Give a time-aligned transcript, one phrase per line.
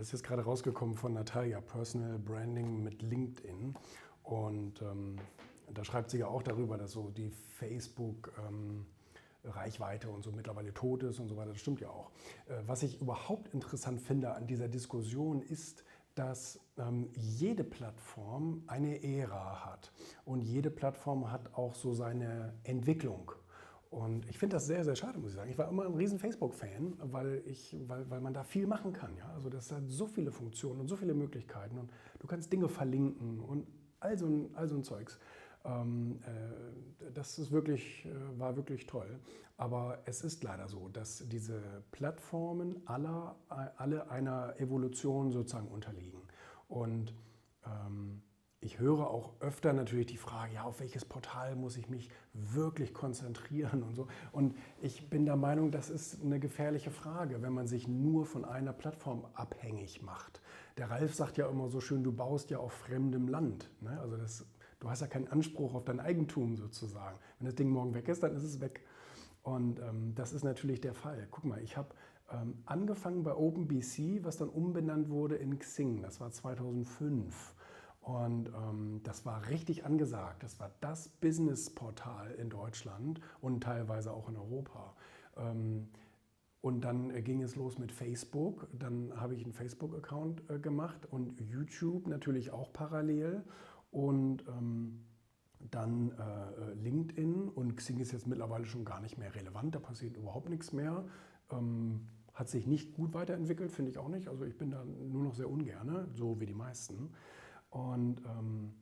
[0.00, 3.74] Das ist jetzt gerade rausgekommen von Natalia, Personal Branding mit LinkedIn.
[4.22, 5.16] Und ähm,
[5.74, 8.32] da schreibt sie ja auch darüber, dass so die Facebook...
[8.48, 8.86] Ähm,
[9.42, 11.52] Reichweite und so mittlerweile tot ist und so weiter.
[11.52, 12.10] Das stimmt ja auch.
[12.46, 15.82] Äh, was ich überhaupt interessant finde an dieser Diskussion ist,
[16.14, 19.92] dass ähm, jede Plattform eine Ära hat
[20.26, 23.32] und jede Plattform hat auch so seine Entwicklung.
[23.90, 25.50] Und ich finde das sehr, sehr schade, muss ich sagen.
[25.50, 27.42] Ich war immer ein riesen Facebook-Fan, weil,
[27.88, 29.16] weil, weil man da viel machen kann.
[29.16, 29.32] Ja?
[29.34, 31.90] Also das hat so viele Funktionen und so viele Möglichkeiten und
[32.20, 33.66] du kannst Dinge verlinken und
[33.98, 35.18] all so ein, all so ein Zeugs.
[35.64, 39.18] Ähm, äh, das ist wirklich, äh, war wirklich toll.
[39.56, 43.36] Aber es ist leider so, dass diese Plattformen aller,
[43.76, 46.22] alle einer Evolution sozusagen unterliegen.
[46.68, 47.12] Und
[47.66, 48.22] ähm,
[48.62, 52.92] ich höre auch öfter natürlich die Frage, ja, auf welches Portal muss ich mich wirklich
[52.92, 54.06] konzentrieren und so.
[54.32, 58.44] Und ich bin der Meinung, das ist eine gefährliche Frage, wenn man sich nur von
[58.44, 60.42] einer Plattform abhängig macht.
[60.76, 63.70] Der Ralf sagt ja immer so schön, du baust ja auf fremdem Land.
[63.80, 63.98] Ne?
[63.98, 64.44] Also das,
[64.78, 67.18] du hast ja keinen Anspruch auf dein Eigentum sozusagen.
[67.38, 68.84] Wenn das Ding morgen weg ist, dann ist es weg.
[69.42, 71.26] Und ähm, das ist natürlich der Fall.
[71.30, 71.94] Guck mal, ich habe
[72.30, 76.02] ähm, angefangen bei OpenBC, was dann umbenannt wurde in Xing.
[76.02, 77.54] Das war 2005.
[78.00, 80.42] Und ähm, das war richtig angesagt.
[80.42, 84.94] Das war das Business-Portal in Deutschland und teilweise auch in Europa.
[85.36, 85.88] Ähm,
[86.62, 88.68] und dann äh, ging es los mit Facebook.
[88.72, 93.44] Dann habe ich einen Facebook-Account äh, gemacht und YouTube natürlich auch parallel.
[93.90, 95.04] Und ähm,
[95.70, 99.74] dann äh, LinkedIn und Xing ist jetzt mittlerweile schon gar nicht mehr relevant.
[99.74, 101.04] Da passiert überhaupt nichts mehr.
[101.50, 104.28] Ähm, hat sich nicht gut weiterentwickelt, finde ich auch nicht.
[104.28, 107.10] Also ich bin da nur noch sehr ungerne, so wie die meisten.
[107.70, 108.72] Und ähm,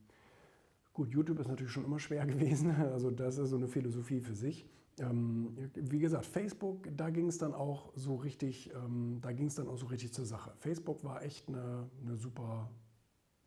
[0.92, 2.70] gut, YouTube ist natürlich schon immer schwer gewesen.
[2.70, 4.66] Also das ist so eine Philosophie für sich.
[4.98, 9.54] Ähm, wie gesagt, Facebook, da ging es dann auch so richtig, ähm, da ging es
[9.54, 10.52] dann auch so richtig zur Sache.
[10.58, 12.68] Facebook war echt eine, eine super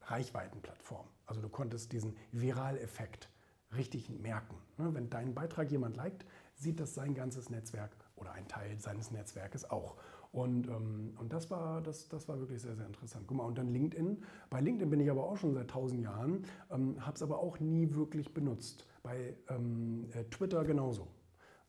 [0.03, 1.07] Reichweitenplattform.
[1.25, 3.29] Also du konntest diesen Viraleffekt
[3.75, 4.55] richtig merken.
[4.77, 9.11] Ne, wenn deinen Beitrag jemand liked, sieht das sein ganzes Netzwerk oder ein Teil seines
[9.11, 9.95] Netzwerkes auch.
[10.31, 13.25] Und, ähm, und das, war, das, das war wirklich sehr, sehr interessant.
[13.27, 14.23] Guck mal, und dann LinkedIn.
[14.49, 17.59] Bei LinkedIn bin ich aber auch schon seit tausend Jahren, ähm, habe es aber auch
[17.59, 18.85] nie wirklich benutzt.
[19.03, 21.07] Bei ähm, äh, Twitter genauso.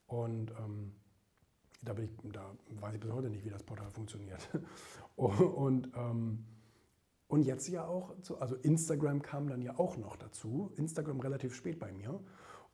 [0.06, 0.92] Und ähm,
[1.82, 4.48] da, bin ich, da weiß ich bis heute nicht, wie das Portal funktioniert.
[5.16, 6.44] und, ähm,
[7.26, 10.70] und jetzt ja auch, also Instagram kam dann ja auch noch dazu.
[10.76, 12.20] Instagram relativ spät bei mir.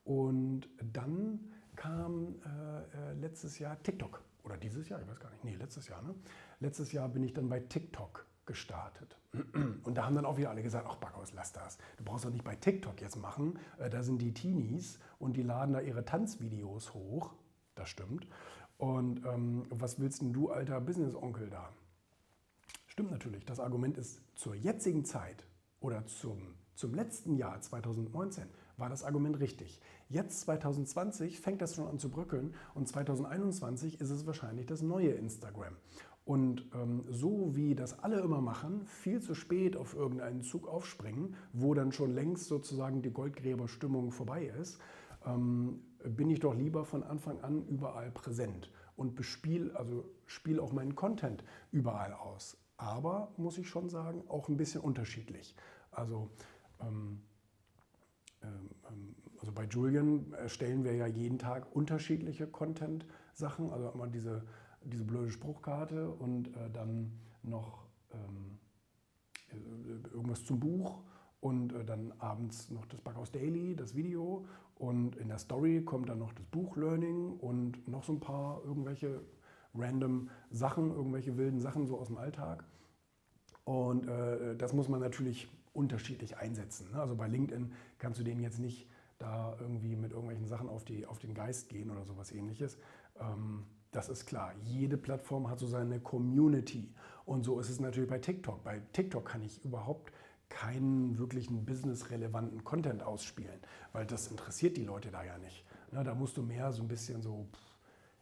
[0.05, 5.45] Und dann kam äh, äh letztes Jahr TikTok oder dieses Jahr, ich weiß gar nicht,
[5.45, 6.15] nee, letztes Jahr, ne?
[6.61, 9.19] Letztes Jahr bin ich dann bei TikTok gestartet.
[9.85, 11.77] Und da haben dann auch wieder alle gesagt, ach Backhaus, lass das.
[11.99, 13.59] Du brauchst doch nicht bei TikTok jetzt machen.
[13.79, 17.35] Äh, da sind die Teenies und die laden da ihre Tanzvideos hoch.
[17.75, 18.27] Das stimmt.
[18.79, 21.69] Und ähm, was willst denn du, alter Business-Onkel, da?
[22.87, 23.45] Stimmt natürlich.
[23.45, 25.45] Das Argument ist zur jetzigen Zeit
[25.81, 28.49] oder zum, zum letzten Jahr 2019
[28.79, 29.81] war das Argument richtig.
[30.09, 35.11] Jetzt 2020 fängt das schon an zu bröckeln und 2021 ist es wahrscheinlich das neue
[35.11, 35.77] Instagram.
[36.25, 41.35] Und ähm, so wie das alle immer machen, viel zu spät auf irgendeinen Zug aufspringen,
[41.53, 44.79] wo dann schon längst sozusagen die Goldgräberstimmung vorbei ist,
[45.25, 50.73] ähm, bin ich doch lieber von Anfang an überall präsent und bespiel, also spiele auch
[50.73, 52.59] meinen Content überall aus.
[52.77, 55.57] Aber muss ich schon sagen, auch ein bisschen unterschiedlich.
[55.91, 56.31] Also
[56.81, 57.23] ähm,
[59.41, 63.71] also bei Julian erstellen wir ja jeden Tag unterschiedliche Content-Sachen.
[63.71, 64.45] Also immer diese,
[64.83, 68.59] diese blöde Spruchkarte und äh, dann noch ähm,
[69.51, 71.03] äh, irgendwas zum Buch
[71.41, 74.45] und äh, dann abends noch das Backhaus Daily, das Video
[74.75, 78.63] und in der Story kommt dann noch das Buch Learning und noch so ein paar
[78.65, 79.21] irgendwelche
[79.75, 82.65] random Sachen, irgendwelche wilden Sachen so aus dem Alltag.
[83.69, 86.91] Und äh, das muss man natürlich unterschiedlich einsetzen.
[86.91, 87.03] Ne?
[87.03, 91.05] Also bei LinkedIn kannst du denen jetzt nicht da irgendwie mit irgendwelchen Sachen auf, die,
[91.05, 92.79] auf den Geist gehen oder sowas ähnliches.
[93.21, 94.55] Ähm, das ist klar.
[94.65, 96.95] Jede Plattform hat so seine Community.
[97.27, 98.65] Und so ist es natürlich bei TikTok.
[98.65, 100.15] Bei TikTok kann ich überhaupt
[100.49, 103.61] keinen wirklichen businessrelevanten Content ausspielen,
[103.93, 105.63] weil das interessiert die Leute da ja nicht.
[105.93, 107.47] Ne, da musst du mehr so ein bisschen so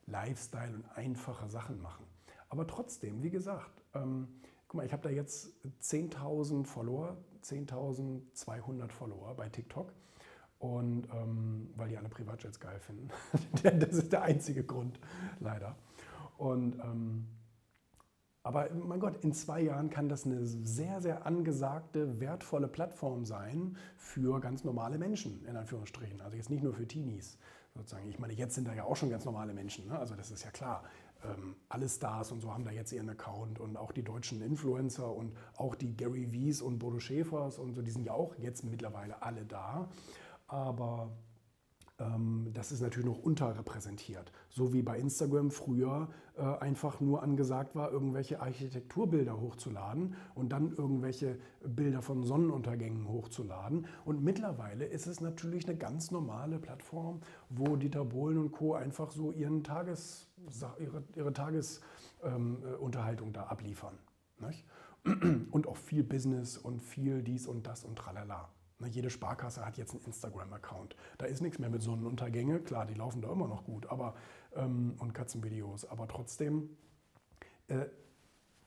[0.07, 2.05] Lifestyle und einfache Sachen machen.
[2.49, 4.27] Aber trotzdem, wie gesagt, ähm,
[4.69, 5.53] guck mal, ich habe da jetzt
[5.83, 9.93] 10.000 Follower, 10.200 Follower bei TikTok.
[10.59, 13.11] Und ähm, weil die alle Privatjets geil finden.
[13.63, 14.99] das ist der einzige Grund,
[15.39, 15.77] leider.
[16.39, 17.27] Und, ähm,
[18.43, 23.77] aber mein Gott, in zwei Jahren kann das eine sehr, sehr angesagte, wertvolle Plattform sein
[23.99, 26.21] für ganz normale Menschen, in Anführungsstrichen.
[26.23, 27.39] Also jetzt nicht nur für Teenies
[27.75, 28.09] sozusagen.
[28.09, 29.99] Ich meine, jetzt sind da ja auch schon ganz normale Menschen, ne?
[29.99, 30.85] also das ist ja klar.
[31.25, 35.15] Ähm, alle Stars und so haben da jetzt ihren Account und auch die deutschen Influencer
[35.15, 38.65] und auch die Gary V's und Bodo Schäfers und so, die sind ja auch jetzt
[38.65, 39.89] mittlerweile alle da.
[40.47, 41.11] Aber
[42.53, 44.31] das ist natürlich noch unterrepräsentiert.
[44.51, 50.73] So wie bei Instagram früher äh, einfach nur angesagt war, irgendwelche Architekturbilder hochzuladen und dann
[50.77, 53.87] irgendwelche Bilder von Sonnenuntergängen hochzuladen.
[54.05, 58.75] Und mittlerweile ist es natürlich eine ganz normale Plattform, wo Dieter Bohlen und Co.
[58.75, 60.29] einfach so ihren Tages,
[60.79, 63.99] ihre, ihre Tagesunterhaltung ähm, da abliefern.
[65.51, 68.49] Und auch viel Business und viel dies und das und tralala.
[68.85, 70.97] Jede Sparkasse hat jetzt einen Instagram-Account.
[71.19, 72.61] Da ist nichts mehr mit Sonnenuntergänge.
[72.61, 74.15] Klar, die laufen da immer noch gut aber,
[74.55, 75.87] ähm, und Katzenvideos.
[75.87, 76.77] Aber trotzdem
[77.69, 77.87] äh,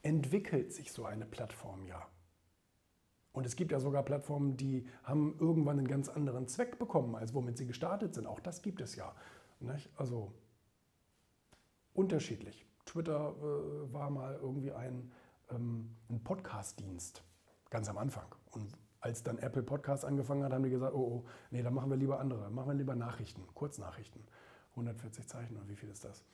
[0.02, 2.06] entwickelt sich so eine Plattform ja.
[3.32, 7.32] Und es gibt ja sogar Plattformen, die haben irgendwann einen ganz anderen Zweck bekommen, als
[7.32, 8.26] womit sie gestartet sind.
[8.26, 9.14] Auch das gibt es ja.
[9.60, 9.88] Nicht?
[9.96, 10.32] Also
[11.94, 12.66] unterschiedlich.
[12.84, 15.12] Twitter äh, war mal irgendwie ein,
[15.50, 17.22] ähm, ein Podcast-Dienst,
[17.68, 18.34] ganz am Anfang.
[18.50, 21.90] Und als dann Apple Podcast angefangen hat, haben die gesagt, oh, oh, nee, dann machen
[21.90, 24.22] wir lieber andere, machen wir lieber Nachrichten, Kurznachrichten.
[24.72, 26.24] 140 Zeichen und wie viel ist das?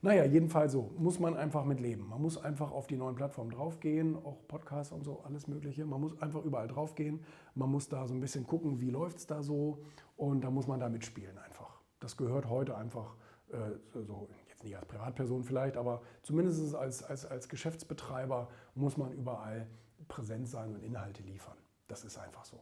[0.00, 2.08] Naja, jedenfalls so, muss man einfach mit leben.
[2.08, 5.84] Man muss einfach auf die neuen Plattformen draufgehen, auch Podcasts und so, alles Mögliche.
[5.84, 7.22] Man muss einfach überall draufgehen.
[7.54, 9.78] Man muss da so ein bisschen gucken, wie läuft es da so
[10.16, 11.80] und da muss man da mitspielen einfach.
[12.00, 13.14] Das gehört heute einfach
[13.50, 19.12] äh, so, jetzt nicht als Privatperson vielleicht, aber zumindest als, als, als Geschäftsbetreiber muss man
[19.12, 19.68] überall
[20.08, 21.56] präsent sein und Inhalte liefern.
[21.88, 22.60] Das ist einfach so.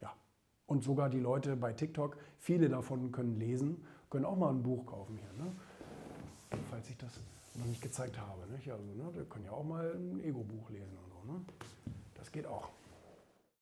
[0.00, 0.14] Ja.
[0.66, 4.86] Und sogar die Leute bei TikTok, viele davon können lesen, können auch mal ein Buch
[4.86, 5.44] kaufen hier.
[5.44, 5.52] Ne?
[6.70, 7.20] Falls ich das
[7.54, 8.46] noch nicht gezeigt habe.
[8.52, 8.70] Nicht?
[8.70, 11.32] Also, ne, die können ja auch mal ein Ego-Buch lesen und so.
[11.32, 11.40] Ne?
[12.14, 12.70] Das geht auch.